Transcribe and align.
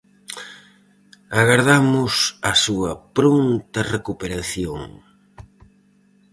Agardamos 1.41 2.13
a 2.51 2.53
súa 2.63 2.91
pronta 3.17 3.79
recuperación. 3.95 4.79